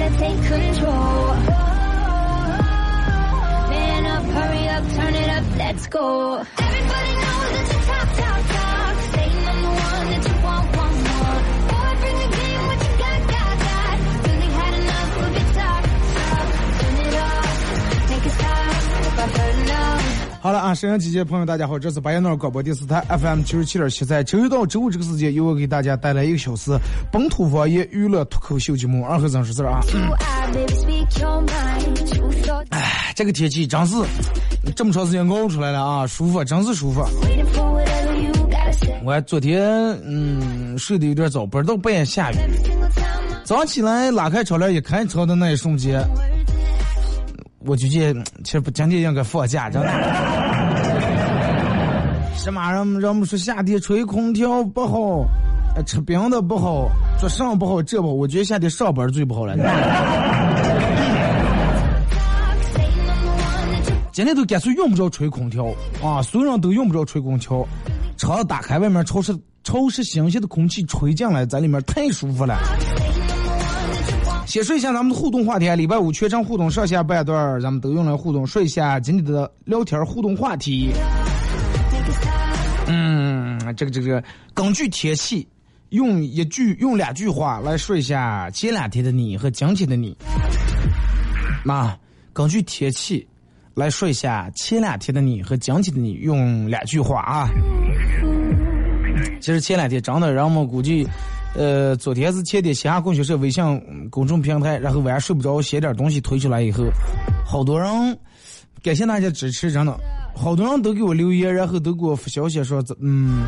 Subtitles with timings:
[0.00, 1.34] better take control.
[3.68, 6.69] Man up, hurry up, turn it up, let's go.
[20.42, 26.72] 好了啊，沈阳机界朋友，大家好，这是白彦淖尔广播电视台 FM 九十七点七，在周一到周五这个时间，由我给大家带来一个小时
[27.12, 29.04] 本土方言娱乐脱口秀节目。
[29.04, 29.80] 二和尚说事儿啊，
[32.70, 33.94] 哎，这个天气真是
[34.74, 37.06] 这么长时间熬出来了啊，舒服，真是舒服。
[39.04, 39.62] 我昨天
[40.06, 42.36] 嗯睡得有点早，不知道半夜下雨，
[43.44, 46.02] 早上起来拉开窗帘一看窗的那一瞬间，
[47.60, 49.88] 我就觉得其实不今天应该放假，真的。
[52.36, 55.26] 什么人人们说夏天吹空调不好，
[55.76, 56.88] 呃吃冰的不好，
[57.18, 58.14] 做上不好，这不好。
[58.14, 59.54] 我觉得夏天上班最不好了。
[64.10, 65.66] 今天都干脆用不着吹空调
[66.02, 67.66] 啊，所有人都用不着吹空调，
[68.16, 72.56] 窗子打开，外面潮湿潮湿新鲜的空气吹进来，在里面太舒服了。
[74.50, 78.44] 先说一下咱们的互动话题，礼拜五全程互动上下半段，咱们都用来互动。
[78.44, 80.90] 说一下今天的聊天互动话题。
[82.88, 84.20] 嗯，这个这个，
[84.52, 85.46] 根据天气，
[85.90, 90.16] 用一句用两句话来说一下前两天的你和今天的你。
[91.64, 91.96] 那
[92.32, 93.24] 根据天气
[93.74, 97.48] 来说一下前两天的你和今天的你，用两句话啊。
[99.40, 101.06] 其实前两天真的让我们估计，
[101.54, 106.84] 呃，昨天是前天西安供销社微信公众平台，然后晚上睡不着，写点东西推出来以后，
[107.44, 108.18] 好多人
[108.82, 109.98] 感谢大家支持，真的，
[110.34, 113.46] 好多人都给我留言，然后都给我发消息说，嗯，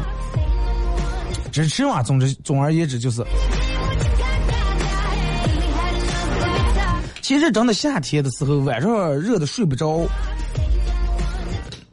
[1.52, 2.02] 支持嘛。
[2.02, 3.24] 总之，总而言之就是，
[7.20, 10.04] 其实真的夏天的时候，晚上热的睡不着。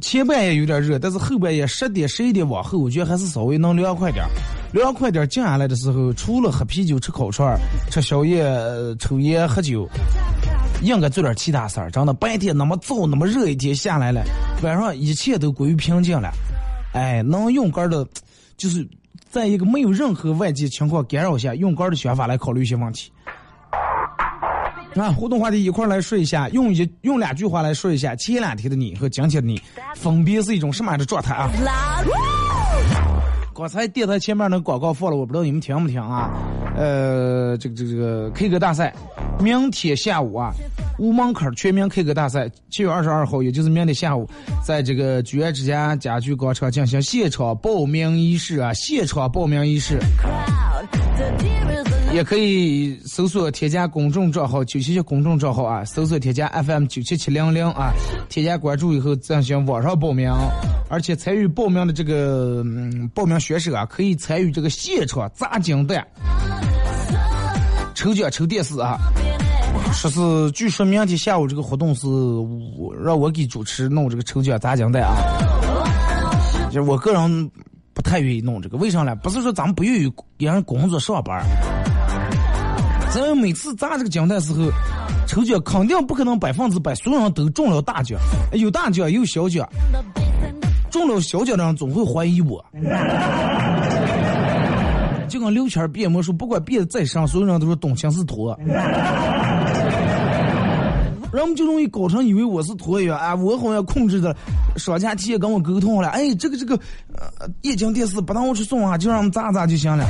[0.02, 4.26] 前半夜有点热，但是后半夜十点、十一点往后，我觉得还是稍微能凉快点
[4.72, 7.60] 凉快点静下来的时候，除了喝啤酒、吃烤串、
[7.90, 8.46] 吃宵夜、
[9.00, 9.90] 抽烟、喝酒，
[10.84, 11.90] 应该做点其他事儿。
[11.90, 14.22] 真的，白天那么燥、那么热一天下来了，
[14.62, 16.30] 晚上一切都归于平静了。
[16.94, 18.06] 哎，能用杆的，
[18.58, 18.88] 就是
[19.30, 23.12] 在一个没有任何外界情况干扰下，用杆的想法来考虑一些问题。
[24.96, 29.60] 啊，互动话题一块来说一下，用一用两句话来说一下前两天的你和今天的你，
[29.96, 31.50] 分别是一种什么样的状态啊？
[33.60, 36.32] 刚才电台前面那广告放了，我不知道你们听不听啊？
[36.78, 38.96] 呃，这个这个 K 歌大赛，
[39.38, 40.54] 明天下午啊，
[40.98, 44.26] 五门槛全民 K 歌大赛，七月二十二号，也就是明天下午，
[44.66, 50.00] 在这个居然之家家居广场进行现场报名仪式啊，现场报名仪式。
[52.12, 57.92] 也可以搜索添加公众账号九七七公众账号啊，搜索添加 FM 九七七零零啊，
[58.30, 60.32] 添加关注以后进行网上报名，
[60.90, 66.06] 而且参与报名的这个嗯报名选手啊，可以参与这个现场砸金蛋，
[67.94, 68.98] 抽奖抽电视啊。
[69.94, 75.16] 说是据说明天下午这个活动是我让我给主持弄这个抽奖砸金蛋啊，
[76.72, 77.52] 就是我个人
[77.94, 79.16] 不太愿意弄这个，为啥呢？
[79.18, 81.46] 不是说咱们不愿意让人工作上班。
[83.12, 84.70] 咱们每次砸这个奖的时候，
[85.28, 88.20] 抽奖肯定不可能百分之百所有人都中了大奖，
[88.54, 89.68] 有大奖有小奖，
[90.92, 92.64] 中了小奖的人总会怀疑我。
[95.28, 98.58] 就跟刘谦变魔术，不管变得再上，所有人都说东墙是托。
[101.32, 104.36] 人们就容易搞成以为我是托一样啊，我好像控制着
[104.78, 106.76] 商家提前跟我沟通了，哎，这个这个，
[107.16, 110.04] 呃，液晶电视不让我去送啊，就让我们咋咋就行了。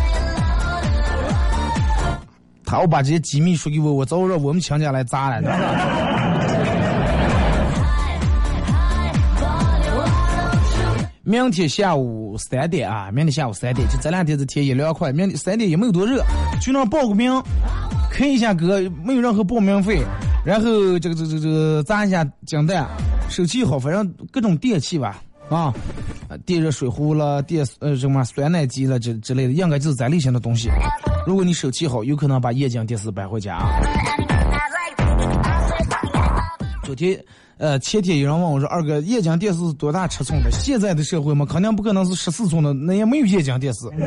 [2.69, 5.65] 他要把这些机密说给我，我早让我们亲家来砸了，知道吧？
[11.23, 16.23] 明天下午三点啊，明天下午三点，就这两天的天一凉快，明天三点也没有多热，
[16.61, 17.41] 去那报个名，
[18.11, 20.03] 看一下歌，没有任何报名费，
[20.45, 22.87] 然后这个这个这个砸一下金蛋，
[23.29, 25.73] 手气好，反正各种电器吧，啊，
[26.45, 30.69] 电热水壶了，电呃什么酸奶机了之之类的，应该就是这类型的东西。
[31.25, 33.59] 如果你手气好，有可能把液晶电视搬回家。
[36.83, 37.19] 昨天。
[37.59, 40.49] 呃，前天有人问我说：“二哥，液晶电视是多大尺寸的？
[40.49, 43.81] 现在的社会嘛，肯定不可能是十四寸的，那也没有液晶电视。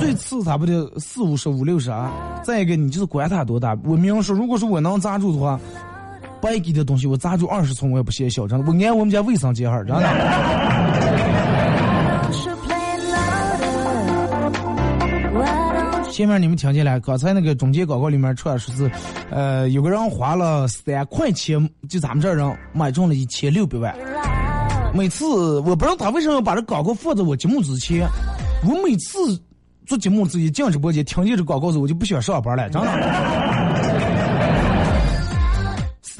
[0.00, 2.10] 最次差不多四五十、五六十啊。
[2.42, 3.78] 再一个，你就是管它多大。
[3.84, 5.60] 我明说，如果说我能砸住的话，
[6.40, 8.64] 白给的东西我砸住二十寸我也不嫌小，真的。
[8.70, 10.02] 我按我们家卫生间哈，真的。
[16.10, 18.90] 前面你们听见了，刚才那个中介广告里面出来说是，
[19.30, 23.96] 呃，有个人花了三块钱，就咱们这人买中了一千六百万。
[24.92, 25.24] 每次
[25.60, 28.06] 我不知道他为什么要把这广告放在我节目之前，
[28.68, 29.18] 我每次
[29.86, 33.39] 做节目自己进直播间听见这广告时，我就不想上班了，真的。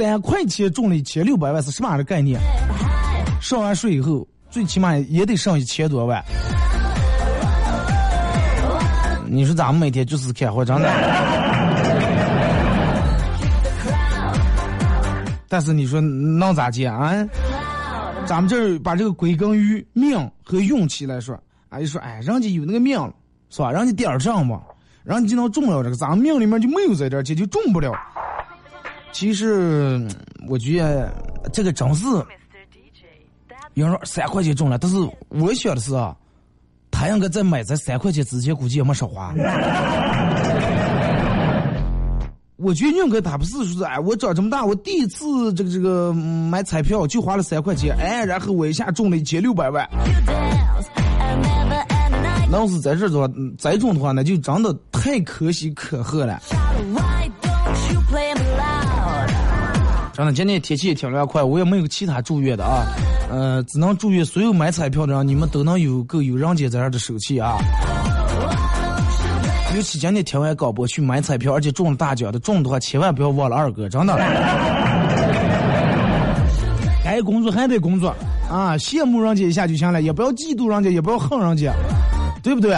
[0.07, 2.41] 三块钱中了一千六百万是什么样的概念？
[3.41, 6.25] 上完税以后，最起码也得上一千多万。
[9.29, 10.89] 你说咱们每天就是开会，真的。
[15.49, 17.13] 但是你说能咋接啊？
[18.25, 21.39] 咱们这儿把这个归根于命和运气来说，
[21.69, 23.13] 啊，就说哎，人家有那个命了，
[23.51, 23.71] 是吧？
[23.71, 24.61] 人家点儿上吧，
[25.05, 27.93] 人家就能中了这个，咱们命里面就没有这点钱，就中不了。
[29.13, 30.07] 其实
[30.49, 31.13] 我觉得
[31.53, 32.07] 这个真是，
[33.75, 34.97] 有人说三块钱中了，但是
[35.29, 36.17] 我想的是啊。
[36.93, 39.33] 他应该在买这三块钱之前，估计也没少花。
[42.57, 49.89] 我觉得应该他不是说是哎，我长这么大，我第一次这个这个买彩票就花了三块钱，哎，然后我一下中了一千六百万。
[52.51, 53.27] 那要是在这的话，
[53.57, 56.39] 再中的话，那就真的太可喜可贺了。
[60.13, 62.85] 真的，今天天气也挺凉快，我也没有其他祝愿的啊。
[63.31, 67.57] 呃，只能祝愿所有买彩票的人，你们都能有个有人间这样的手气啊！
[69.77, 74.17] 尤其今天听完广播去买彩票，而且中了大奖的，中的话千万不要忘了二哥，真的。
[77.05, 78.15] 该工作还得工作
[78.51, 78.75] 啊！
[78.77, 81.73] 羡慕人家一下就行了，也不要嫉妒人家，也不要恨人家，
[82.43, 82.77] 对不对？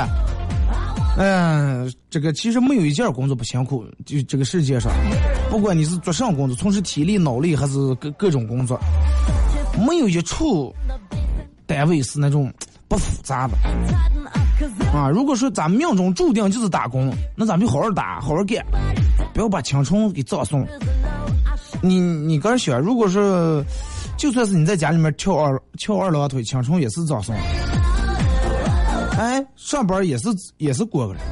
[1.19, 4.93] 嗯，这个其实没有一件工作不辛苦，就这个世界上，
[5.53, 8.81] 不管你是做什么工作，从事体力、脑力还是各各种工作。
[9.87, 10.75] 没有一处
[11.67, 12.51] 单位是那种
[12.89, 13.55] 不复杂的
[14.95, 15.11] 啊！
[15.11, 18.65] 如果说咱命中注定就是打工，那咱们就好好打，好好干，
[19.35, 20.67] 不要把青春给葬送。
[21.83, 23.63] 你你个人想，如果说
[24.17, 27.37] 就算是你在家里面翘二翘二郎腿，青春也是葬送。
[29.19, 31.23] 哎，上班也是也是过个人，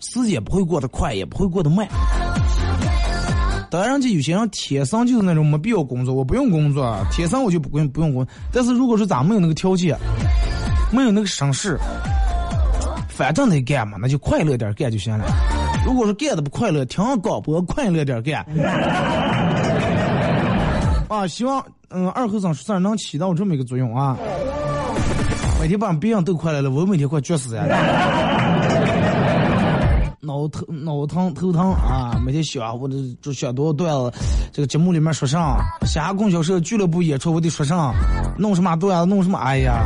[0.00, 1.86] 时间不会过得快，也不会过得慢。
[3.70, 8.26] 当然，这有些人天生就是那种没必要工作，我不用工作，天生我就不用不用工。
[8.52, 9.96] 但是如果说咱没有那个条件，
[10.90, 11.78] 没有那个声势，
[13.08, 15.26] 反正得干嘛，那就快乐点干就行了。
[15.84, 18.44] 如果说干的不快乐，听广播快乐点干。
[21.08, 24.16] 啊，希望嗯二和尚说事能起到这么一个作用啊。
[25.60, 27.66] 每天把别人都快乐了，我每天快绝死了。
[30.20, 32.20] 脑疼脑疼头疼啊！
[32.24, 34.12] 每天想我这就想多少段子，
[34.52, 35.58] 这个节目里面说啥？
[35.86, 37.94] 下供销社俱乐部演出我得说啥？
[38.36, 39.06] 弄什么段子？
[39.06, 39.38] 弄什么？
[39.38, 39.80] 哎呀，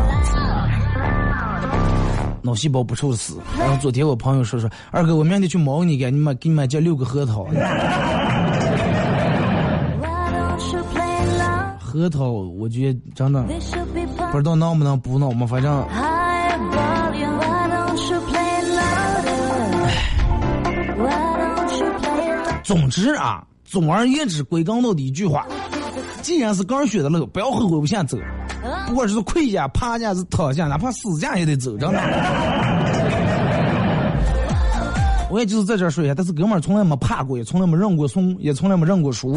[2.41, 3.37] 脑细胞不愁死。
[3.59, 7.47] 然后昨天我朋友说说，二哥我明天去猫你给你买给你买这六个核桃。
[11.79, 13.43] 核桃，我觉得真的
[14.31, 15.85] 不知道能不能补脑嘛，反正。
[22.63, 25.47] 总之啊，总而言之，归根到底一句话，
[26.23, 28.17] 既然是个人选的路，不要后悔不想走。
[28.87, 31.99] 不管是跪下、趴下、是躺下，哪怕死下也得走，真的。
[35.31, 39.37] 我也就是在这说一下，但是哥们儿从来没怕过，也从来没认过怂，也从来没认过输。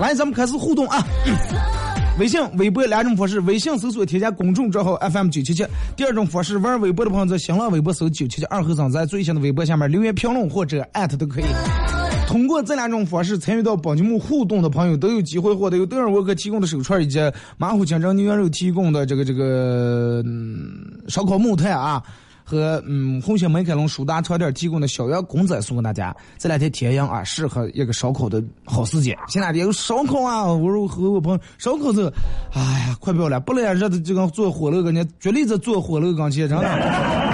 [0.00, 1.04] 来，咱们开始互动啊！
[2.18, 5.66] 微信、微博两种方式，微信搜索添加公众账号 FM 九七七。
[5.96, 11.44] 第二种方式，玩微博的朋友在新浪微博搜九七七二和尚，在最新的微博下面留言评论或者艾特都可以。
[12.26, 17.18] 通过这两种方式参与到帮节目互动的朋友，都有机会获得由德尔沃克提供的手串以及
[17.56, 22.02] 马虎清蒸牛羊肉提供的这个这个、嗯、烧烤木炭啊。
[22.46, 26.14] 和嗯红星美凯龙舒达超店提供的小羊公仔送给大家。
[26.36, 29.16] 这两天天阳啊，适合一个烧烤的好时节。
[29.28, 32.06] 前两天有烧烤啊，我说和我朋友烧烤这，
[32.52, 37.33] 哎呀，快不要了，不然热的就跟做火炉跟前，绝对在做火炉跟前，真的。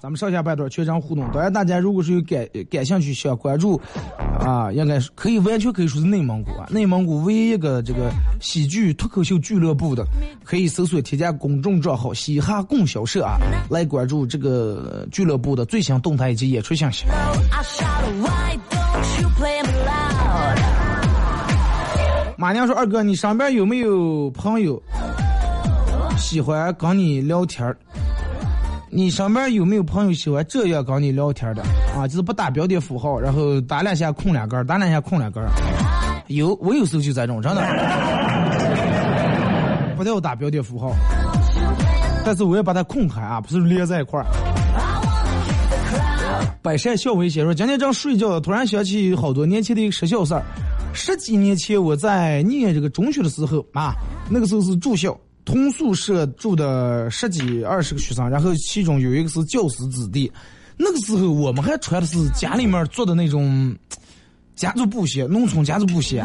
[0.00, 1.24] 咱们上下半段全场互动。
[1.32, 3.80] 当然，大家如果是有感感兴趣想关注，
[4.38, 10.04] 啊，应该是可以完全可以说是内蒙古啊，内蒙古唯一一个这个喜剧脱口秀俱乐部的，
[10.44, 13.36] 可以搜索添加公众账号“嘻哈供销社”啊，
[13.68, 17.04] 来关注这个俱乐部的最新动态以及演出信息。
[22.38, 24.80] 马娘说：“二哥，你身边有没有朋友
[26.18, 27.76] 喜欢跟你聊天儿？”
[28.96, 31.62] 你身边有没有朋友喜欢这样跟你聊天的
[31.94, 32.08] 啊？
[32.08, 35.38] 就是不打标点符号，然后打两下空两格，打两下空两格。
[36.28, 37.60] 有，我有时候就这种，真的。
[39.98, 40.94] 不要打标点符号，
[42.24, 44.24] 但是我要把它空开啊，不是连在一块儿。
[46.62, 50.42] 百善孝为先说：今天正睡觉，突然想起好多年前的一个实小事儿。
[50.94, 53.92] 十几年前我在念这个中学的时候啊，
[54.30, 55.14] 那个时候是住校。
[55.46, 60.30] 同宿舍住的十几二十个学生，然后其中有一个是教师子弟。
[60.76, 63.74] 那个时候我们还穿的是家里面做的那种
[64.56, 66.22] 家族布鞋，农村家族布鞋。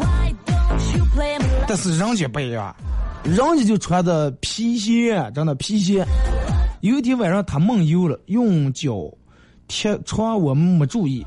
[1.68, 2.74] 但是人家不一样，
[3.22, 6.04] 人家就穿的皮鞋，真的皮鞋。
[6.80, 9.08] 有一天晚上他梦游了，用脚
[9.68, 11.24] 贴床，我们没注意。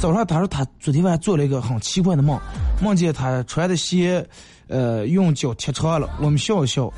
[0.00, 2.36] 早上他说他昨天晚上做了一个很奇怪的梦，
[2.82, 4.28] 梦见他穿的鞋。
[4.68, 6.92] 呃，用脚踢穿了，我们笑笑，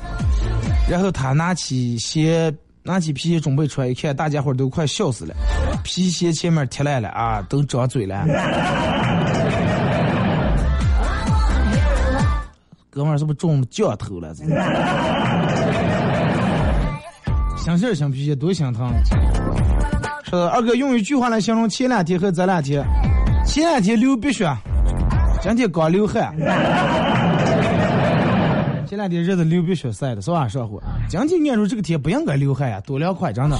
[0.89, 5.33] 然后他拿起鞋，拿起皮鞋准备穿，一看大家伙都快笑死了，
[5.83, 8.25] 皮鞋前面踢烂了啊，都张嘴了。
[12.89, 14.35] 哥们儿是不是中降头了？
[17.55, 18.91] 想事儿想皮鞋多心疼。
[20.29, 22.83] 说二哥用一句话来形容前两天和这两天，
[23.45, 24.45] 前两天流鼻血，
[25.41, 26.35] 今天刚流汗。
[28.91, 30.83] 前两天热的流鼻血晒的，是吧，小伙。
[31.07, 33.57] 今天念说这个天不应该流汗呀，多凉快，真的。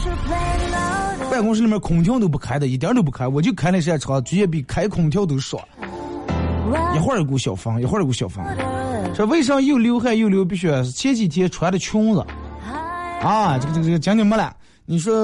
[1.32, 5.64] 办公室里面空调都不开的，一点都不开，我就开那扇窗，直接比开空调都爽。
[6.98, 8.44] 一会儿一股小风，一会儿一股小风。
[9.16, 10.84] 这为啥又流汗又流鼻血？
[10.84, 12.26] 前几天穿的裙子，
[13.22, 14.54] 啊，这个这个这个今天没了。
[14.84, 15.16] 你说，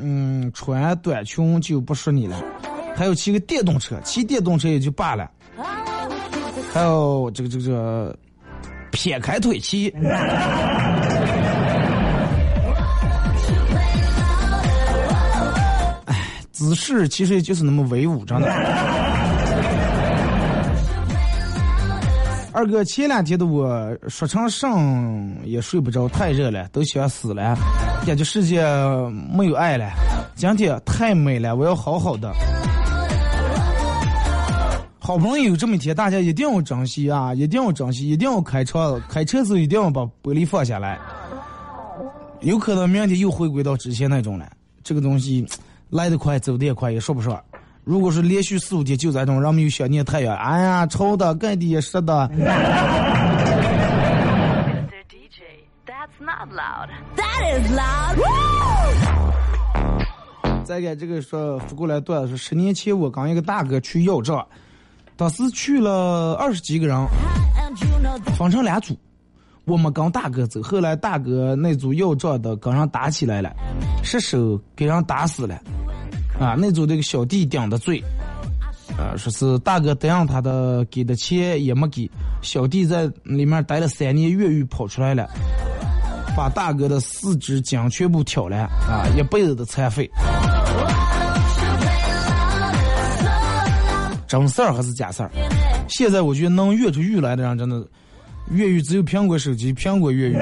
[0.00, 2.42] 嗯，穿短裙就不说你了。
[2.96, 5.30] 还有骑个电动车，骑电动车也就罢了。
[6.72, 8.16] 还有这个这个这个。
[8.90, 9.88] 撇开腿骑，
[16.06, 16.16] 哎，
[16.52, 18.48] 姿势其实就是那么威武，真的。
[22.52, 24.84] 二哥，前两天的我说成上
[25.44, 27.56] 也睡不着，太热了，都想死了，
[28.04, 28.60] 感觉世界
[29.32, 29.88] 没有爱了。
[30.34, 32.30] 今天太美了，我要好好的。
[35.10, 37.34] 好不容易有这么一天，大家一定要珍惜啊！
[37.34, 39.02] 一定要珍惜，一定要开车。
[39.08, 41.00] 开车时候一定要把玻璃放下来。
[42.42, 44.48] 有可能明天又回归到之前那种了。
[44.84, 45.44] 这个东西
[45.88, 47.42] 来得快，走得也快，也说不上。
[47.82, 52.30] 如果是连续四五天就这种，人们又想念太阳，哎呀，臭的、盖的、湿的。
[60.62, 64.46] 再给这个说扶过来段说，十年前我跟一个大哥去要账。
[65.20, 66.96] 当时去了二十几个人，
[68.38, 68.96] 分成两组，
[69.66, 70.62] 我们跟大哥走。
[70.62, 73.52] 后来大哥那组要账的跟人打起来了，
[74.02, 75.56] 失手给人打死了。
[76.38, 78.02] 啊，那组那个小弟顶的罪，
[78.96, 82.10] 啊，说是大哥答应他的给的钱也没给，
[82.40, 85.28] 小弟在里面待了三年越狱跑出来了，
[86.34, 88.56] 把大哥的四肢筋全部挑了，
[88.88, 90.10] 啊，一辈子的残废。
[94.30, 95.30] 真事儿还是假事儿？
[95.88, 97.84] 现在我觉得能越出狱来的人，真的
[98.52, 100.38] 越狱只有苹果手机，苹果越狱。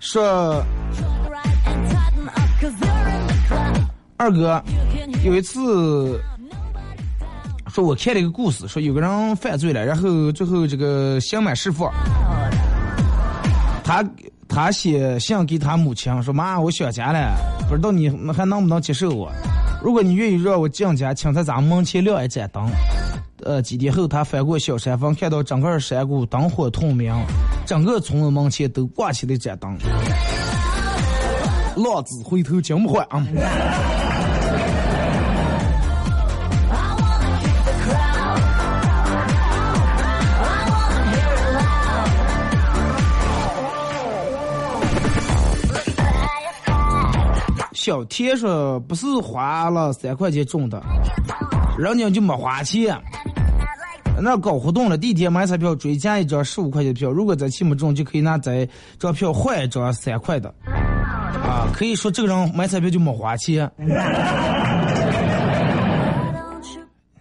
[0.00, 0.62] 说
[4.18, 4.62] 二哥
[5.24, 6.20] 有一次。
[7.76, 11.92] 说我看了一个故事，说有个人犯罪了，然后最后这个刑满释放，
[13.84, 14.02] 他
[14.48, 17.36] 他写信给他母亲说：“妈，我想家了，
[17.68, 19.30] 不知道你还能不能接受我？”
[19.84, 22.66] 如果你愿意让我进家，请在咱们门前亮一盏灯。
[23.44, 27.14] 呃，几天后，他翻过小山峰，看到整个山谷灯火通明，
[27.66, 29.76] 整个村子门前都挂起了一盏灯。
[31.76, 33.22] 浪子回头金不换啊！
[47.86, 50.82] 小天说不是花了三块钱中的，
[51.78, 53.00] 人家就没花钱。
[54.20, 60.52] 那搞活动了，第一天买彩票追加一张十五块钱的票，如果在期没中，就可以拿这张票换一张三块的。
[60.66, 63.70] 啊，可以说这个人买彩票就没花钱。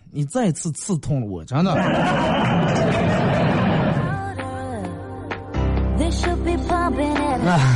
[0.10, 1.76] 你再次刺痛了我，真的。
[7.52, 7.75] 啊。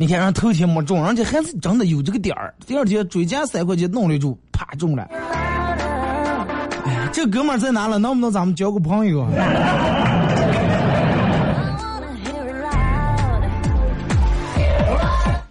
[0.00, 2.54] 你看，人头天没中，人家还是真的有这个点儿。
[2.64, 5.02] 第二天追加三块钱弄了住，啪中了。
[6.84, 7.98] 哎，这哥们儿在哪了？
[7.98, 9.26] 能不能咱们交个朋友？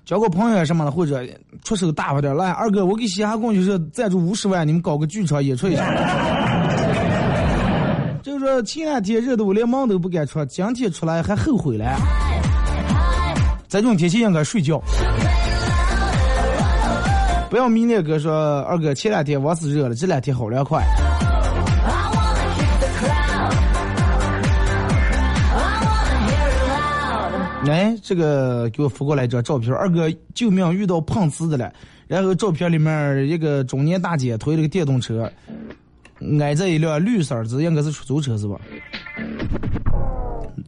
[0.06, 1.22] 交个朋友什么的，或者
[1.66, 5.84] 出手大方点来，二哥，我给嘻哈共就是赞助五十万，你们搞个剧场演出一下。
[8.24, 12.00] 就是说前两天热的我连门都不敢出，今天出来还后悔了。
[13.70, 14.82] 这种天气应该睡觉，
[17.50, 20.82] 不要迷恋哥说二哥前两天我是热了，这两天好凉快。
[27.70, 31.70] 哎，这个给我发过来一张照片，二哥救命遇到碰瓷的了。
[32.08, 35.30] 然后照片里面一个中年大姐推了个电动车，
[36.40, 38.56] 挨着一辆绿色的，应该是出租车是吧？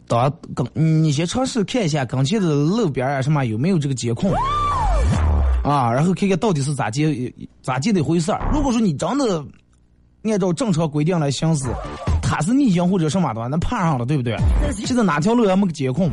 [0.09, 4.33] 当刚，你先尝试看一下刚前的路边啊什么有没有这个监控
[5.63, 8.49] 啊，然后看看到底是咋接咋接的回事儿。
[8.51, 9.45] 如果说你真的
[10.23, 11.67] 按照正常规定来行驶，
[12.23, 14.35] 他是逆行或者什么的话，那判上了，对不对？
[14.71, 16.09] 现在哪条路还没个监控？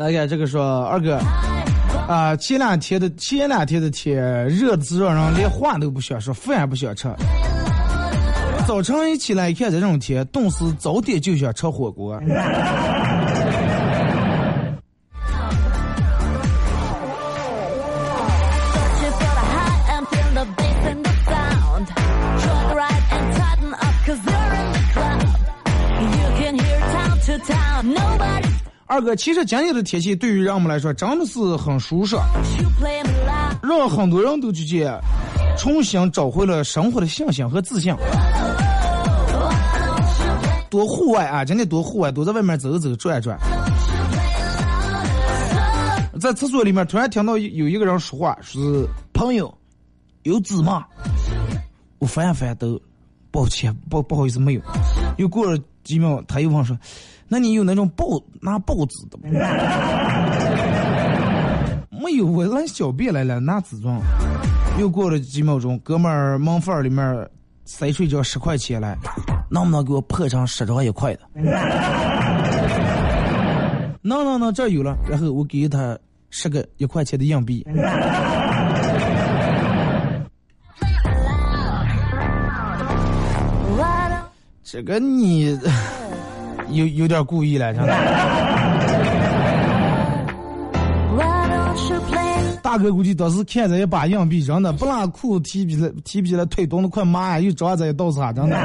[0.00, 1.20] 来看这个说二哥，
[2.08, 4.16] 啊，前两天的前两天的天
[4.48, 7.06] 热的让人连话都不想说，饭也不想吃。
[8.66, 12.18] 早晨一起来一看这种天，冻死早点就想吃火锅。
[28.90, 32.16] 二哥，其实今天的天气对于人们来说真的是很舒适，
[33.62, 35.00] 让很多人都觉得
[35.56, 37.94] 重新找回了生活的信心和自信。
[40.68, 43.38] 多户外啊，今天多户外，多在外面走走转转。
[46.20, 48.58] 在厕所里面突然听到有一个人说话，是
[49.12, 49.56] 朋友，
[50.24, 50.84] 有纸吗？
[52.00, 52.80] 我翻一翻都，
[53.30, 54.60] 抱歉，不不好意思，没有。
[55.16, 56.76] 又过了几秒，他又问说。
[57.32, 58.04] 那你有那种报
[58.42, 59.28] 拿报纸的吗？
[62.02, 64.00] 没有，我拿小便来了，拿纸装。
[64.80, 67.30] 又过了几秒钟，哥们儿门缝里面
[67.64, 68.98] 塞出一张十块钱来，
[69.48, 71.20] 能不能给我破成十张一块的？
[74.02, 74.98] 能能能，这有了。
[75.08, 75.96] 然后我给他
[76.30, 77.64] 十个一块钱的硬币。
[84.64, 85.56] 这个你。
[86.72, 87.92] 有有点故意了，真的。
[92.62, 98.56] 大哥估计当时看着一把硬币，真的不拉裤子提皮了，提皮了腿冻得快麻呀，又抓着一道啥，真的。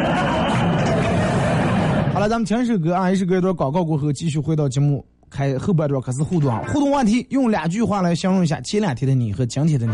[2.14, 9.94] 好了，咱们听一首歌啊，一首歌一段广告过后，继续回到节目开后半段开始互动啊，互动话题用两句话来形容一下前两天的你和今天的你。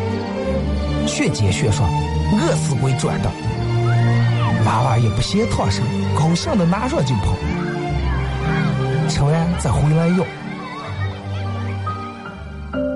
[1.07, 1.89] 学煎学涮，
[2.33, 3.29] 饿死鬼转的。
[4.65, 5.81] 娃娃也不嫌烫手，
[6.17, 7.35] 高兴的拿上就跑，
[9.09, 10.25] 吃完再回来要。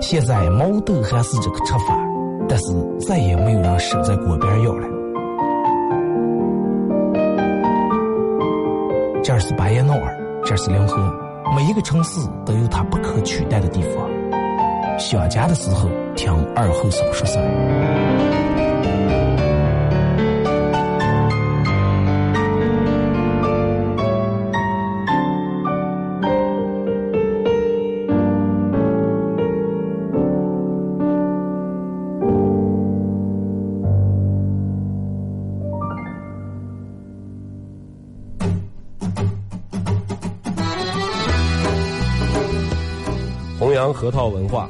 [0.02, 1.98] 现在毛豆还是这个吃法，
[2.48, 2.66] 但是
[3.00, 4.88] 再也没有人守在锅边要了。
[9.24, 10.16] 这是巴彦淖尔，
[10.46, 11.12] 这是临河，
[11.56, 14.15] 每一个城市都有它不可取代的地方。
[14.98, 18.16] 想家的时候，听二后生说事儿。
[43.58, 44.70] 弘扬核桃文化，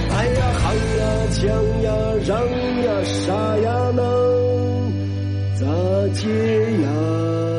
[0.21, 1.41] 哎呀喊呀抢
[1.81, 1.91] 呀
[2.27, 2.37] 嚷
[2.83, 3.99] 呀啥呀能
[5.55, 5.65] 咋
[6.13, 6.29] 接
[6.83, 7.50] 呀？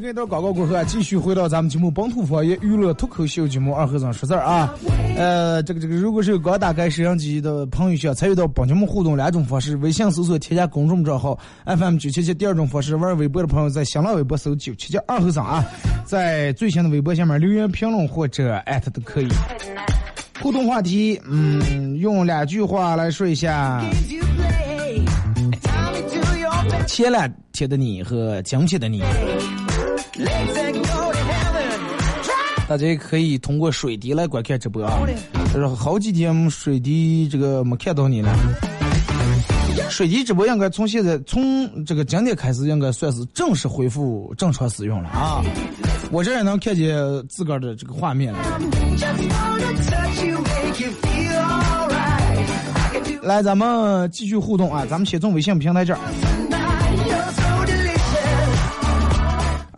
[0.00, 0.06] Delicious.
[0.06, 4.74] 好来，是跟一段广告过后啊，继续回到咱们节目本土方言娱乐脱口秀节目二和尚说事儿啊。
[5.16, 15.64] 呃，这个这个，如果是有刚打开摄像机的朋友，需要参与到本节目互动两种方式：微信搜索添加公众账号 FM 九七七；第二种方式，玩微博的朋友在新浪微博搜九七七二和尚啊，
[16.04, 19.28] 在最新的微博下面留言评论或者艾特都可以。
[20.40, 23.84] 互动话题，嗯，用两句话来说一下
[26.86, 29.02] 前两天的你和今天的你。
[32.68, 35.00] 大家也可以通过水滴来观看直播啊。
[35.52, 38.32] 就是好几天水滴这个没看到你了。
[39.88, 45.42] 水滴直播应该从现在从这个今天开始应该算是正式恢复正常使用了啊。
[46.10, 46.96] 我这也能看见
[47.28, 48.38] 自个儿的这个画面了。
[53.22, 54.86] 来，咱们继续互动啊！
[54.88, 56.00] 咱们先从微信平台这儿。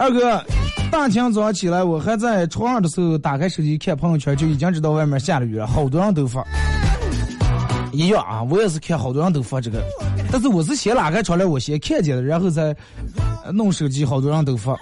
[0.03, 0.45] 二哥，
[0.91, 6.45] 大清早起来，我还在床上的时候打开手机看朋友圈，就已经知道外面下了雨了，好多人都发。
[7.93, 9.81] 一样啊，我也是看好多人都发这个，
[10.33, 12.75] 但是我是先拉开窗来，我先看见的，然后再
[13.53, 14.77] 弄手机，好多人都发。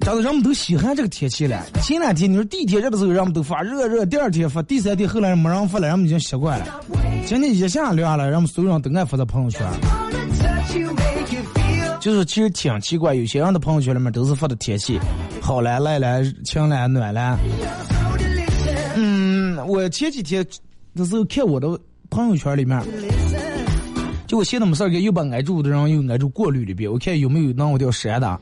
[0.00, 1.64] 真的，人们都稀罕这个天气了。
[1.80, 6.66] 前两天你说第一天热的时候，人们都发热热，第二天发，第三天后来没人发了，人们已经习惯了。
[7.24, 9.66] 今天一下凉了，人们所有人都爱发在朋友圈。
[12.00, 14.98] 就是其实挺奇怪，有些人的朋友圈里面都是发的天气
[15.40, 17.38] 好了、赖了、晴了、暖了。
[18.96, 20.44] 嗯，我前几天
[20.94, 22.82] 的时候看我的朋友圈里面，
[24.26, 28.40] 就我闲的没事儿，给又把挨住的人又挨住过滤里边，我看有没有让我掉删的。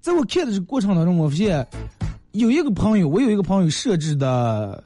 [0.00, 1.66] 在我看的这过程当中，我发现
[2.32, 4.82] 有一个朋友，我有一个朋友设置的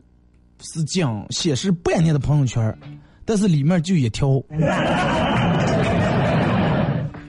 [0.61, 2.77] 是讲显示半年的朋友圈，
[3.25, 4.43] 但是里面就一条。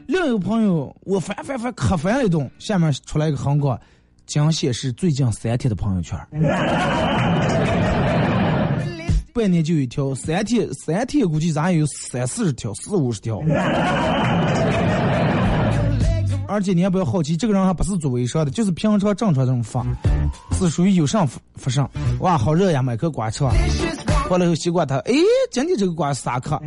[0.08, 3.80] 另一个朋友，我翻翻翻可翻了一顿，下面出来一个横杠，
[4.26, 6.18] 将显示最近三天的朋友圈。
[9.34, 13.42] 半年就一条，三天三天估计咱也有三四十条、四五十条。
[16.48, 19.84] 而且你也不要好奇，这个人还不是做微商的，就是平常正常这种发，
[20.52, 21.90] 是属于有上发发上。
[22.20, 23.52] 哇，好热呀，买颗瓜吃吧。
[24.30, 25.14] 完了以后西瓜它，哎，
[25.52, 26.60] 今天这个瓜是啥颗？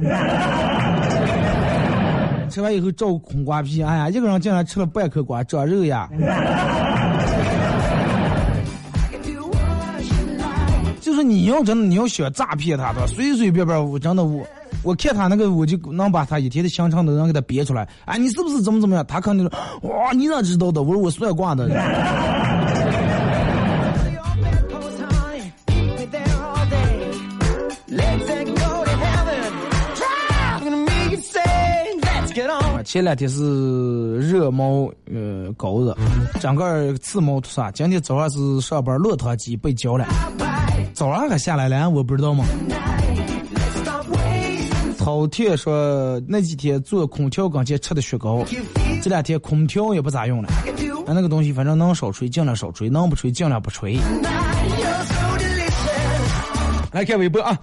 [2.49, 6.09] 吃完以后照空瓜皮，哎呀，一个人竟然吃了半颗瓜，长肉呀！
[11.01, 14.47] 就是你要真的你要想诈骗他的，随随便便我真的我
[14.83, 17.87] 我看他那个我就能把他一天的行程都能给他编出来。
[18.05, 19.05] 哎，你是不是怎么怎么样？
[19.07, 20.83] 他肯定说哇，你咋知道的？
[20.83, 21.69] 我说我算卦的。
[32.89, 35.95] 前两天是热猫呃狗子，
[36.41, 37.71] 整个刺毛秃啥。
[37.71, 40.07] 今天早上是上班落汤鸡被浇了，
[40.95, 42.47] 早上还下来了，我不知道吗？
[44.99, 48.43] 饕餮说那几天坐空调跟前吃的雪糕，
[49.03, 50.49] 这两天空调也不咋用了，
[51.07, 53.99] 那个东西反正能少吹尽量少吹，能不吹尽量不吹。
[56.91, 57.55] 来看微博啊，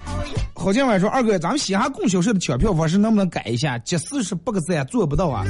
[0.66, 3.78] 郝建伟说二哥，咱们嘻哈供销社的抢票方式能不能改一下？
[3.78, 5.46] 集四十八个赞做不到啊？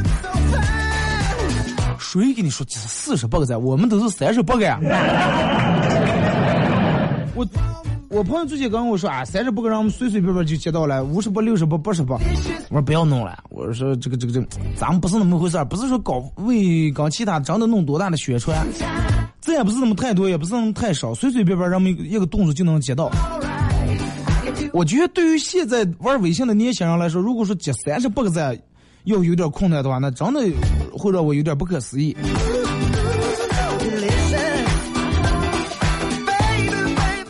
[1.97, 3.63] 谁给你说集四十八个赞？
[3.63, 4.78] 我们都是三十八个呀。
[7.34, 7.47] 我
[8.10, 12.17] 我朋友最近跟我说啊，三十八个让我们随随便便就接到了，五十八、六十八、八十八。
[12.67, 18.67] 我说不要弄了，我说这个这个这个，咱们不是那么回事儿，不是说搞为搞其他真的弄多大的宣传，
[19.39, 23.10] 这也不是那么太多，也不是那么太少，随随便便让我们一个动作就能接到。
[24.75, 28.53] 我觉得对于现在玩微信的年轻人来说，如果说接三十八个赞
[29.05, 30.41] 要有点困难的话，那真的
[30.91, 32.13] 会让我有点不可思议。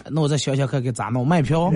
[0.09, 1.71] 那我再想想看，该咋弄卖票？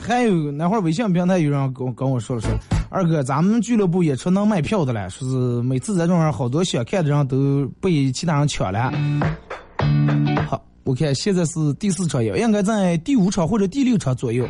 [0.00, 2.52] 还有那会儿微信平台有人跟跟我说了说，
[2.88, 8.92] 二哥，咱们俱乐部也出能卖票的了，说是每次在这儿好多想看的人都被其他人抢了。
[10.86, 14.48] 好，我看现在是第四场，应该在第五场或者第六场左右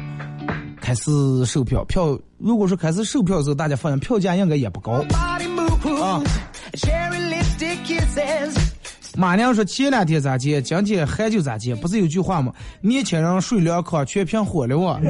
[0.81, 1.03] 开始
[1.47, 1.83] 售票。
[1.87, 4.93] 票如果说开始售票的时候，大家发现票价应该也不高
[6.03, 6.23] 啊。
[9.17, 12.53] 马娘说前两天咋接，今天还就咋接，不是有句话吗？
[12.83, 15.01] 年轻人睡两炕，全凭火了啊！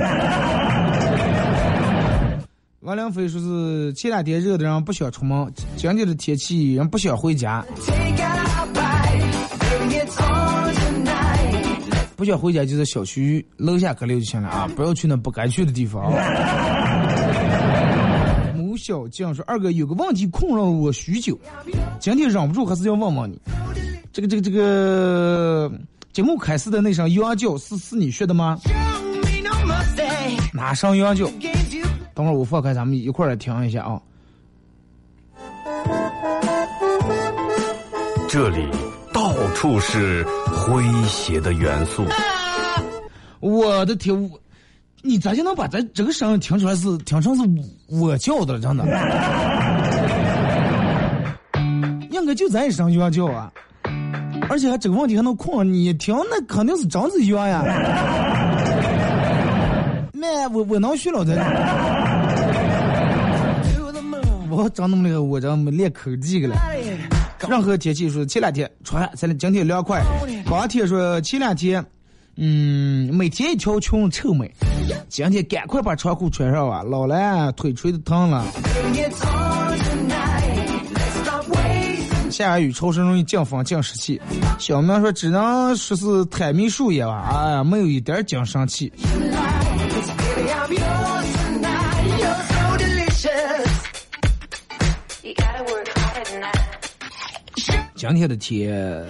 [2.80, 7.66] 王良飞说是前两天热的人不想出门，今天的天气人不想回家，
[12.16, 14.68] 不想回家就在小区楼下隔离就行了啊！
[14.74, 16.10] 不要去那不该去的地方。
[18.56, 21.38] 某小将说二哥有个问题困扰我许久，
[22.00, 23.38] 今天忍不住还是要问问你。
[24.12, 25.70] 这个这个这个
[26.12, 28.58] 节目开始的那声羊叫是是你学的吗？
[30.54, 31.28] 哪声羊叫？
[32.14, 34.00] 等会儿我放开，咱们一块儿来听一下啊。
[38.28, 38.66] 这里
[39.16, 42.04] 到处是诙谐的元素。
[43.40, 44.38] 我的天，我
[45.00, 47.42] 你咋就能把咱这个声音听出来是听成是
[47.88, 48.60] 我叫的了？
[48.60, 48.84] 真的，
[52.12, 53.50] 应该就咱一声冤叫啊。
[54.50, 57.64] 而且还这个问题还能困，你听那肯定是张子阳呀。
[60.12, 61.32] 那我我能学了这。
[64.50, 66.56] 我长那么厉害，我这没练口技个了。
[67.48, 70.02] 任何天气说前两天穿，今今天凉快。
[70.46, 71.84] 刚听说前两天，
[72.36, 74.50] 嗯，每天一条裙臭美。
[75.08, 78.44] 今天赶快把长裤穿上啊，老了腿垂的疼了。
[82.30, 84.20] 下雨潮湿容易降风降湿气，
[84.58, 88.92] 小明说只能说是太迷树叶吧，哎呀，没有一点精神气。
[97.96, 99.02] 今天的天，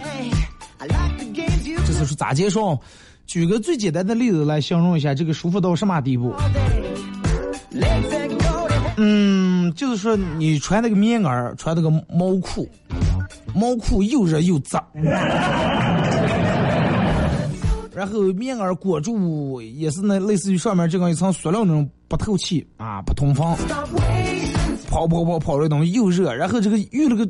[1.84, 2.78] 这是咋介绍？
[3.26, 6.32] 举个最简单的例子来形容一下，这个舒服到什么地步？
[8.96, 12.68] 嗯，就是说你穿那个棉袄，穿那个毛裤。
[13.52, 14.84] 毛裤又热又脏，
[17.94, 23.56] 然后棉袄裹住也是那类似于上面这样一层塑料那种不透气啊不通风，
[24.90, 27.26] 跑跑跑跑的东西又热，然后这个遇了个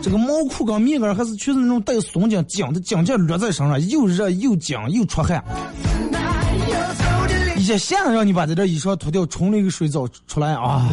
[0.00, 5.42] 这个毛裤跟棉袄还是全是那种带松紧紧的紧劲勒在身上，又热又紧又出汗，
[7.56, 10.88] 一下线让你把这件衣裳脱掉，冲了一个水澡出来啊，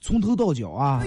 [0.00, 1.00] 从头到脚啊。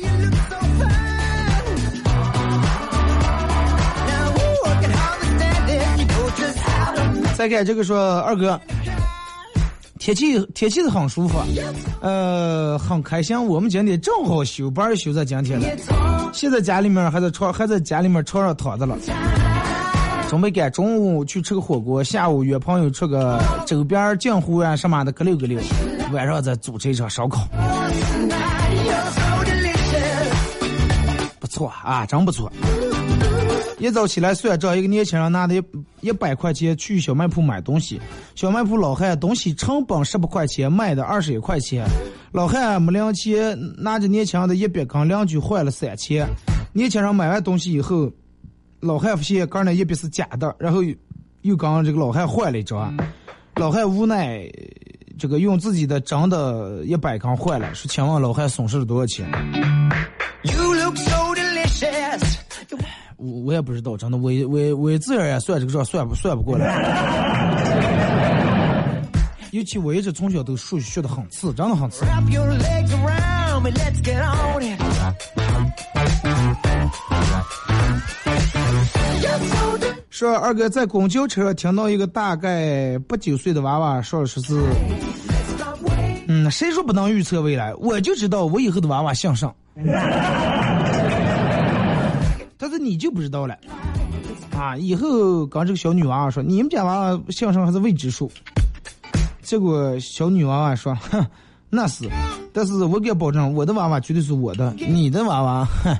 [7.35, 8.59] 再看这个说二哥，
[10.07, 11.37] 天气天气是很舒服，
[11.99, 13.45] 呃，很开心。
[13.45, 15.67] 我们今天正好休班休在今天了，
[16.31, 18.97] 现在家里面还在床还在家里面床上躺着了，
[20.29, 25.59] 准备赶中午去吃个火锅，下午约朋友吃个周边镜湖啊什么的，个溜个溜，
[26.13, 27.45] 晚上再组织一场烧烤。
[31.37, 32.49] 不错啊，真不错。
[33.79, 35.63] 一早起来算账，一个年轻人拿的一
[36.01, 38.01] 一百块钱去小卖铺买东西。
[38.33, 41.87] 小卖铺老汉东西成本十八块钱，卖的二十一块钱。
[42.31, 46.27] 老汉没零钱，拿着年轻人的一百跟邻居换了三千。
[46.73, 48.11] 年轻人买完东西以后，
[48.79, 50.95] 老汉发现刚那一笔是假的，然后又
[51.43, 52.95] 又跟这个老汉换了一张。
[53.55, 54.43] 老汉无奈，
[55.19, 59.29] 这个用自己的真的一百刚换了，说请问老汉损失了多少钱？
[63.47, 66.67] 我我也不知道，真的，我我我自个儿也算这个账算不算不过来。
[69.51, 72.03] 尤其我一直从小都数学学的很次，真的很次。
[80.09, 84.61] 说二哥在公交车上听到一个大概八九岁的娃娃说的说是，
[86.27, 87.73] 嗯，谁说不能预测未来？
[87.75, 89.85] 我就知道我以后的娃娃向上，但
[92.77, 93.57] 你就不知道了，
[94.55, 98.31] 啊，以后刚这个小女娃娃说你们家娃娃相声还是未知数，
[99.41, 101.25] 结果小女娃娃说，哼，
[101.69, 102.09] 那是，
[102.53, 105.97] 但是我给保证我的娃娃绝对是我的，你的娃娃，哼。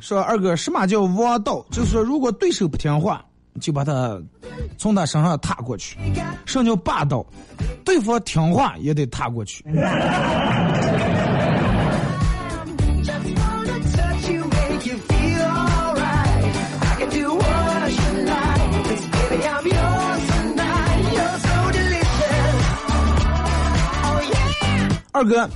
[0.00, 1.64] 说二哥，什么叫王道？
[1.70, 3.24] 就是说，如果对手不听话，
[3.60, 4.20] 就把他
[4.76, 5.96] 从他身上踏过去，
[6.44, 7.24] 什么叫霸道？
[7.84, 9.64] 对方听话也得踏过去。
[25.16, 25.48] 二哥，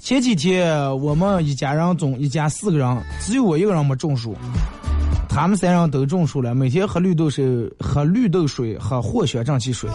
[0.00, 4.36] 前几天我们一家人中，一家四个人，只有我一个人没中暑。
[5.36, 9.90] 他们三人都中暑了，每天喝绿豆水，喝绿豆水，喝活血正气水。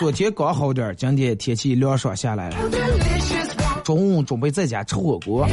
[0.00, 2.56] 昨天刚好点儿，今天天气凉爽下来了。
[3.84, 5.46] 中午准备在家吃火锅。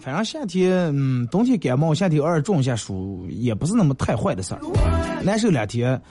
[0.00, 4.60] 反正夏天，嗯，冬天感冒，夏天偶尔中一下暑，也不是那么太坏的事儿。
[5.22, 6.02] 难受两天，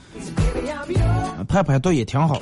[1.46, 2.40] 排排毒也挺好。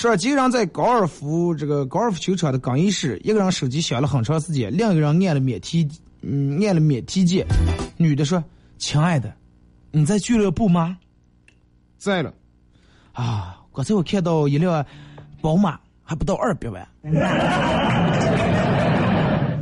[0.00, 5.86] 说几个人在高尔夫这个高尔夫球场的更衣室，一个人手机响了很长时间，另一个人按了免提，
[6.22, 7.46] 嗯，按了免提键。
[7.98, 8.42] 女的说
[8.80, 9.30] ：“亲爱的，
[9.90, 10.96] 你在俱乐部吗？”
[12.00, 12.32] 在了。
[13.12, 14.86] 啊，刚才我看到一辆
[15.42, 16.88] 宝马，还不到二百万。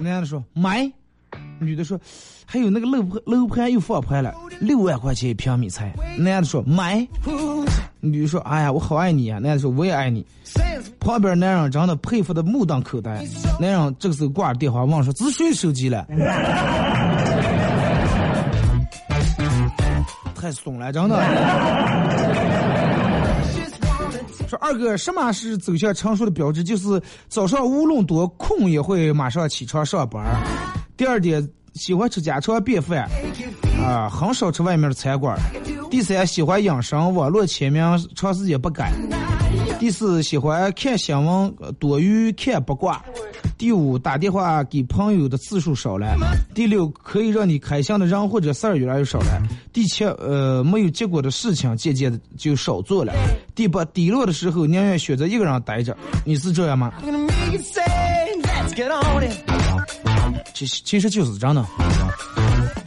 [0.01, 0.89] 男的说买，
[1.61, 1.99] 女的说
[2.47, 5.93] 还有那个楼盘楼盘又放盘了，六万块钱一平米才。
[6.17, 7.07] 男的说买，
[8.01, 10.25] 女的说哎呀我好爱你啊，男的说我也爱你。
[11.01, 13.25] 旁边男人真的佩服的目瞪口呆，
[13.61, 16.07] 男人这个时候挂着电话问说这是谁手机了？
[20.35, 21.17] 太怂了，真的。
[24.47, 26.65] 说二哥，什么是走向成熟的标志？
[26.65, 30.25] 就是早上无论多困也会马上起床上班。
[30.99, 33.09] 第二点，喜欢吃家常便饭，
[33.81, 35.39] 啊，很少吃外面的餐馆。
[35.89, 37.81] 第三，喜欢养生，网络签名
[38.17, 38.93] 长时间不改。
[39.79, 43.01] 第四，喜欢看新闻多于看八卦。
[43.57, 46.17] 第五，打电话给朋友的次数少了。
[46.53, 49.41] 第六，可以让你开心的人或者事儿越来越少了。
[49.73, 53.13] 第七，呃，没有结果的事情渐渐的就少做了。
[53.55, 55.97] 第八，低落的时候宁愿选择一个人待着。
[56.25, 56.93] 你是这样吗？
[60.59, 61.65] 其实其实就是真的。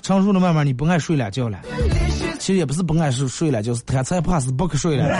[0.01, 1.57] 成熟了慢慢你不爱睡懒觉了，
[2.37, 5.05] 其实也不是不爱睡睡懒觉，是贪财怕死不可睡了。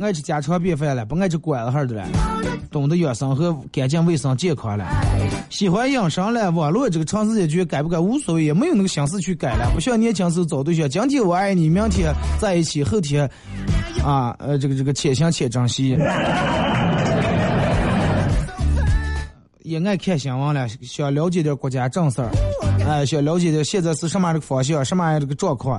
[0.00, 2.06] 爱吃家常便饭了，不爱吃馆子哈的了，
[2.70, 4.86] 懂得养生和干净卫生健康了，
[5.50, 13.28] 喜欢养生了，网络这个长时间剧改不改无所谓，也没有那个心思去改了，不像年轻时候找对象，今天我爱你，明天在一起，后天
[14.02, 15.94] 啊呃这个这个且行且珍惜。
[19.68, 22.30] 也爱看新闻了，想了解点国家政事儿，
[22.86, 25.78] 哎，想了解点现在是什么样的方向，什么样的这个状况。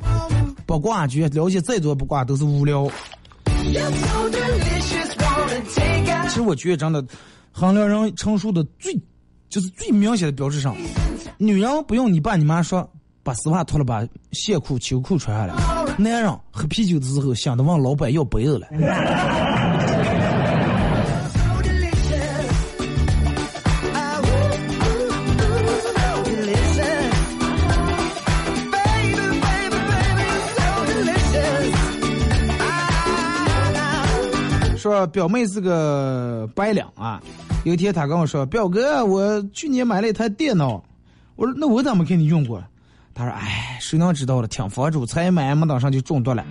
[0.68, 2.88] 八卦局了解再多八卦都是无聊。
[6.28, 7.04] 其实我觉得真的，
[7.52, 8.94] 衡量人成熟的最
[9.50, 10.78] 就是最明显的标志上，
[11.40, 12.88] 女人不用你爸你妈说，
[13.24, 15.56] 把丝袜脱了，把线裤秋裤穿下来；
[15.98, 18.68] 男人喝啤酒的时候想着问老板要杯子了。
[35.10, 37.22] 表妹是个白领啊，
[37.66, 40.84] 有一天她跟我说：“表哥，我去年买了一台电脑。”
[41.36, 42.64] 我说：“那我怎么给你用过？”
[43.14, 44.47] 他说：“哎，谁能知道了？
[44.47, 46.45] 听房主才买没当上就中毒了，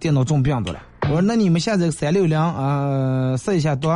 [0.00, 3.88] 电脑中病毒了。”我说：“那你们下载个三六零啊，试一下毒。”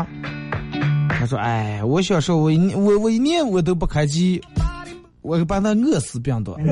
[1.09, 4.41] 他说：“哎，我小时候我一我我一年我都不开机，
[5.23, 6.57] 我把他饿死病毒。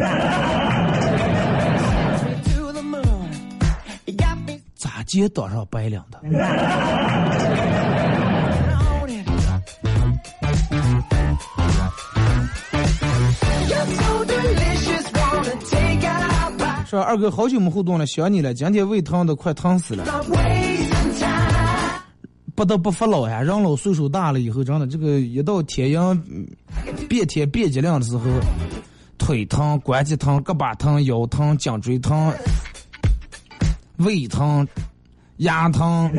[5.09, 6.21] 咋接当上白领的？
[16.87, 18.53] 说二哥好久没互动了，想你了。
[18.53, 20.05] 今天胃疼的快疼死了，
[22.55, 23.41] 不得不服老呀。
[23.41, 26.23] 人老岁数大了以后，真的这个一到天阳
[27.09, 28.25] 变天变节令的时候，
[29.17, 32.31] 腿疼、关节疼、胳膊疼、腰疼、颈椎疼、
[33.99, 34.67] 胃疼、
[35.39, 36.11] 牙疼。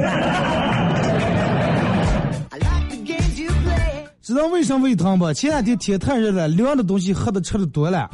[4.21, 5.33] 知道为啥胃疼不？
[5.33, 8.07] 前两天天太热了，凉的东西喝的吃的多了。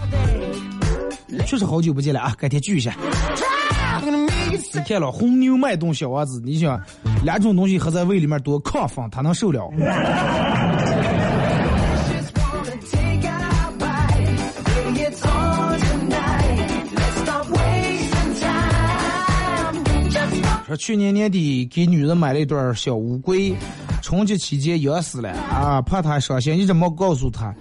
[1.46, 2.96] 确实好久不见了啊，改天聚一下。
[4.74, 6.82] 你看了红牛脉动小王子，你想
[7.24, 9.70] 两种东西合在胃里面多亢奋，他能受了？
[20.66, 23.54] 说去年年底给女人买了一对小乌龟，
[24.02, 27.54] 春节期间养死了啊，怕她伤心，一直没告诉她。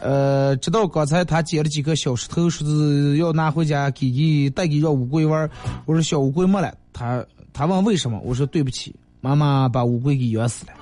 [0.00, 5.50] 呃，直到刚才他捡了几颗小石头，说是要拿回家给给带给让乌龟玩。
[5.86, 7.22] 我说小乌龟没了，他
[7.52, 8.20] 他问为什么？
[8.24, 10.72] 我说对不起，妈妈把乌龟给养死了。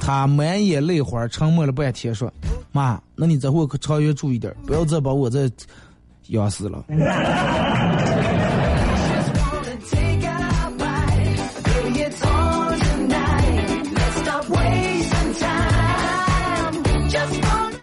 [0.00, 2.32] 他满眼泪花，沉默了半天，说
[2.72, 5.48] ：“妈，那你这回可长远注意点，不要再把我这
[6.28, 6.82] 养死了。”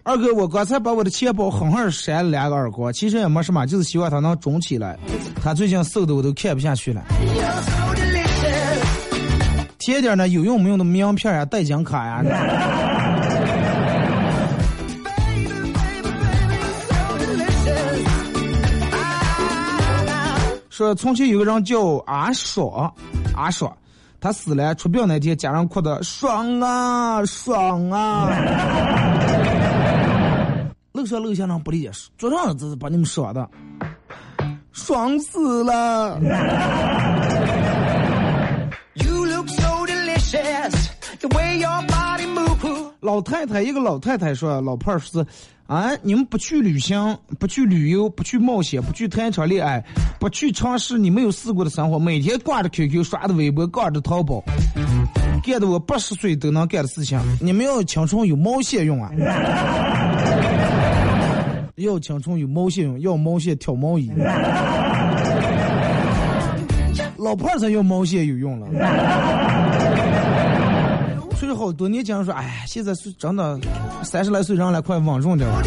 [0.09, 4.97] 二哥，我刚才把我的钱包狠狠扇了两个耳光，其实也没什么，就是希望他能肿起来。
[5.39, 7.03] 他最近瘦的我都看不下去了。
[9.77, 12.23] 贴点呢有用没用的名片呀、代金卡呀。
[20.71, 22.91] 说从前有个人叫阿爽，
[23.35, 23.71] 阿爽，
[24.19, 28.27] 他死了，出殡那天家人哭的爽啊爽啊。
[30.99, 33.49] 楼上楼下人不理解，桌上这是把你们说的，
[34.73, 36.19] 爽死了。
[42.99, 45.25] 老太太，一个老太太说：“老伴儿是，
[45.67, 49.81] 啊，你们不去旅行，不去旅游，不去冒险，不去谈一场恋爱，
[50.19, 54.43] 不去尝试你没有试过的生活，每天挂着 QQ，刷着微博，挂着淘宝，
[55.41, 59.09] 干的我八十岁都能干的事情，你们要青春有毛线用啊！
[61.79, 64.11] 要青春有毛线用，要毛线挑毛衣。
[67.17, 68.67] 老伴儿才要毛线有用了。”
[71.37, 73.57] 所以好多年前说，哎，现在是真的
[74.03, 75.61] 三十来岁人了，快稳重点了。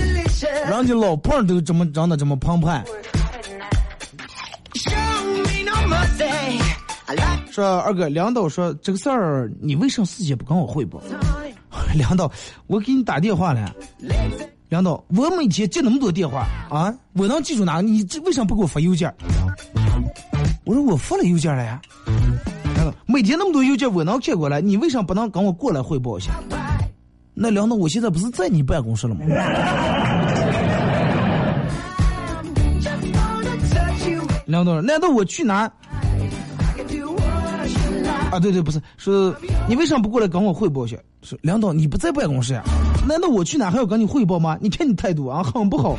[0.68, 2.84] 人家老胖都这么长得这么澎湃。
[7.50, 11.02] 说二哥，领导说这个事儿，你为啥事先不跟我汇报？
[11.94, 12.30] 领导，
[12.66, 13.74] 我给你打电话了。
[14.72, 17.82] 领导，我每天接那么多电话啊，我能记住哪个？
[17.82, 19.14] 你这为什么不给我发邮件？
[20.64, 21.78] 我说我发了邮件了呀。
[23.04, 26.32] 每天那么多邮件我能看过来，你为啥不能跟我过来汇报一下？
[27.34, 29.20] 那领导，我现在不是在你办公室了吗？
[34.46, 35.70] 领导，难道我去哪？
[38.32, 39.34] 啊，对对，不是，说
[39.68, 40.96] 你为啥不过来跟我汇报一下？
[41.22, 42.64] 说领导，你不在办公室呀？
[43.06, 44.56] 难道我去哪还要跟你汇报吗？
[44.60, 45.98] 你看你态度啊，很不好。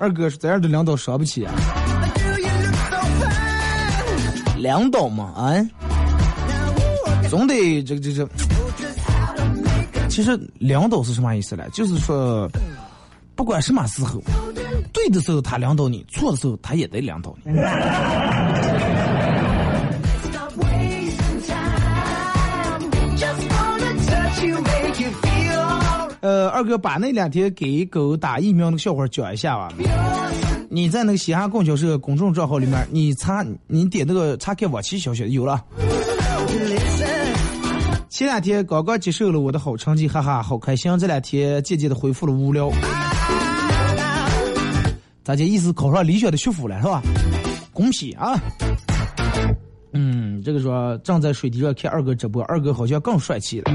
[0.00, 1.52] 二哥是这样的领导，伤不起啊。
[4.56, 5.54] 领导嘛，啊。
[7.28, 8.26] 总得这个这这，
[10.08, 11.64] 其实领导是什么意思呢？
[11.74, 12.48] 就是说，
[13.34, 14.22] 不管什么时候，
[14.94, 17.52] 对的时候他领导你，错的时候他也得领导你。
[26.26, 29.72] 呃，二哥把那两天给狗打疫苗那个笑话讲一下吧。
[30.68, 35.64] 你在那个西安供销社公众账号里面，你查你点那个查看往期消息有了。
[38.08, 40.98] 前两天刚刚接受了我的好成绩，哈哈，好开心。
[40.98, 42.72] 这两天渐渐的恢复了无聊。
[45.22, 47.00] 大家意思考上理想的学府了是吧？
[47.72, 48.36] 恭喜啊！
[49.92, 53.72] 嗯，这个说正在水滴上看二哥直播，二哥好像更帅气了。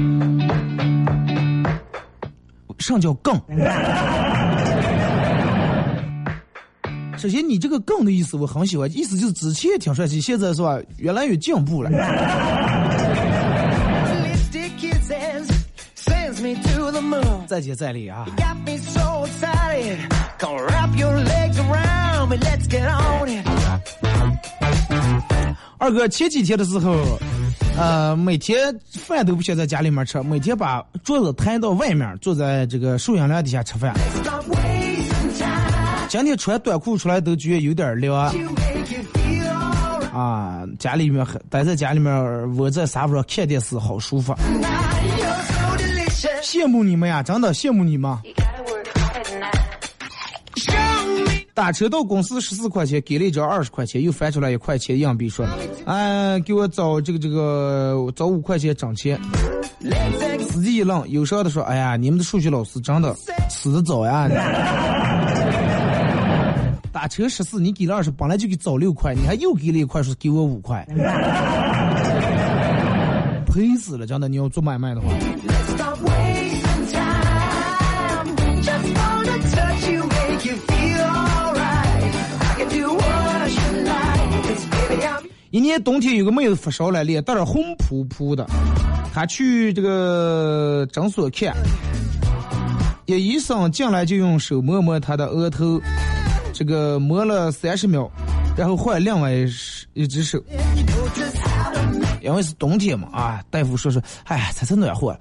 [2.82, 3.40] 上叫更。
[7.16, 11.88] 首先你这个更的意思我很喜欢意思就是之前也挺帅气现在是吧越来越进步了。
[17.46, 18.26] 再接再厉啊。
[25.78, 27.18] 二哥前几天的时候
[27.76, 33.94] 呃，每天饭都不想在家里面吃，每天把桌子摊到外面，坐在这个树荫凉底下吃饭。
[36.08, 38.14] 今天穿短裤出来都觉得有点凉
[40.12, 44.34] 啊，家里面待在家里面窝在沙发上看电视，好舒服。
[46.42, 48.14] 羡慕你们呀，真的羡慕你们。
[51.54, 55.46] 打车到公司十四块钱，给了一张二十块钱，又翻出来一块钱硬币，说
[55.84, 59.20] ：“哎，给我找这个这个找五块钱整钱。”
[60.48, 63.14] 司机一愣，忧伤的说：“哎呀，你们的数学老师真的
[63.50, 64.28] 死的早呀！
[66.90, 70.86] 打车十四，你给了二十，本来就给找六块，你还又给了一块，说给我五块，
[73.46, 74.06] 赔死了！
[74.06, 75.08] 真的，你要做买卖的话，
[85.50, 88.46] 一年冬天有个妹子发烧了，脸蛋儿红扑扑的，
[89.12, 91.54] 她去这个诊所看，
[93.04, 95.78] 一医生进来就用手摸摸她的额头，
[96.54, 98.10] 这个摸了三十秒，
[98.56, 99.30] 然后换另外
[99.92, 100.42] 一只手，
[102.22, 105.14] 因为是冬天嘛啊，大夫说说，哎，才是暖和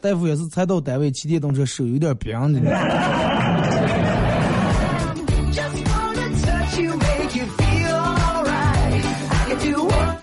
[0.00, 2.60] 大夫也是才到单位骑电动车，手有点冰的。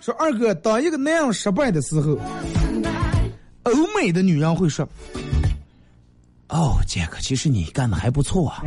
[0.02, 2.18] 说二哥，当一个男人失败的时候，
[3.64, 4.88] 欧美的女人会说
[6.50, 8.64] ：“哦，杰克，其实你干的还不错啊。”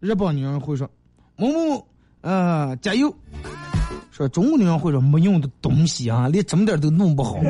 [0.00, 0.90] 日本女人会说
[1.36, 1.86] ：“某某，
[2.22, 3.14] 呃，加油。”
[4.16, 7.38] 说中国女人会说：“没用的东西啊，连这么点都弄不好。”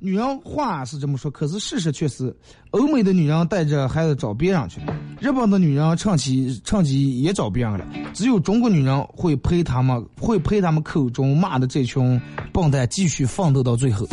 [0.00, 2.36] 女人话是这么说，可是事实却是，
[2.70, 12.20] 欧美的女人带着孩子找别人去了，日本的女人趁机趁机也找别人了，只有中国女人会陪他们，会陪他们口中骂的这群
[12.52, 14.04] 笨蛋继续奋斗到最后。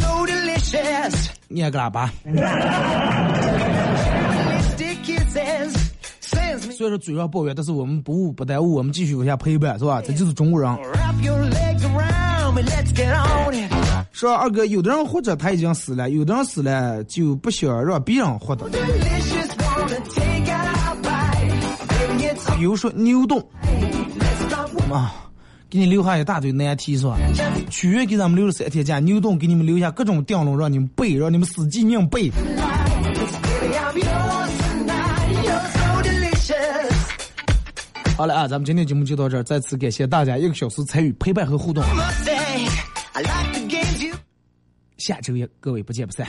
[1.47, 2.11] 念个喇叭，
[6.76, 10.01] 虽然说嘴上抱怨，但是我们不误不耽误，我们继续往下陪伴，是吧？
[10.01, 10.69] 这就是中国人。
[14.11, 18.65] 说二哥，有的人活着他已经死了，有的人死了就不想让别人活的。
[22.57, 23.41] 比如说牛顿
[24.91, 25.13] 啊，
[25.69, 27.17] 给你留下一大堆难题是吧？
[27.69, 32.30] 屈原给咱们留了三天假，牛顿给你们留下各种定论让你们背，让你们死记硬背。
[38.18, 41.84] 好了啊，咱们今天节目就到这儿，再次感谢大家一个小时参与陪伴和互动，
[44.97, 46.26] 下周一各位不见不散。